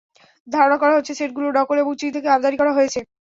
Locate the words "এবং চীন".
1.79-2.09